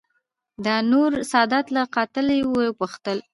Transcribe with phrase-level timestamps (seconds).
[0.63, 3.17] دانور سادات له قاتل یې وپوښتل